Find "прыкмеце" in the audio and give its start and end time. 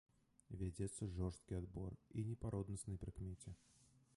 3.05-3.49